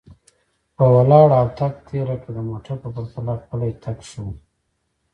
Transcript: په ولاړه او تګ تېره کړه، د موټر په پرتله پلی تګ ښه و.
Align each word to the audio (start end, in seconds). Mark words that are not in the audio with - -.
په 0.75 0.83
ولاړه 0.93 1.35
او 1.41 1.47
تګ 1.59 1.73
تېره 1.87 2.15
کړه، 2.21 2.31
د 2.35 2.39
موټر 2.49 2.75
په 2.83 2.89
پرتله 2.95 3.33
پلی 3.49 3.71
تګ 3.83 3.97
ښه 4.09 4.19
و. 4.25 4.27